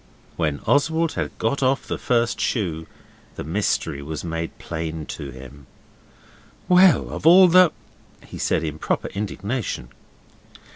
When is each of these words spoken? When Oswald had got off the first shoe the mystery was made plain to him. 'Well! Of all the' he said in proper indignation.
When 0.35 0.61
Oswald 0.65 1.11
had 1.11 1.37
got 1.37 1.61
off 1.61 1.85
the 1.85 1.99
first 1.99 2.39
shoe 2.41 2.87
the 3.35 3.43
mystery 3.43 4.01
was 4.01 4.23
made 4.23 4.57
plain 4.57 5.05
to 5.05 5.29
him. 5.29 5.67
'Well! 6.67 7.11
Of 7.11 7.27
all 7.27 7.47
the' 7.47 7.71
he 8.31 8.39
said 8.39 8.63
in 8.63 8.79
proper 8.79 9.09
indignation. 9.09 9.89